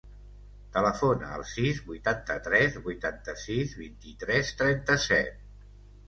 [0.75, 5.45] Telefona al sis, vuitanta-tres, vuitanta-sis, vint-i-tres, trenta-set.